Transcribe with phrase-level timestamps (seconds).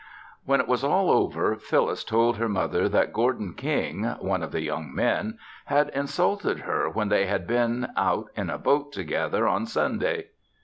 [0.45, 4.63] When it was all over, Phyllis told her mother that Gordon King one of the
[4.63, 9.67] young men had insulted her when they had been out in a boat together on
[9.67, 10.29] Sunday.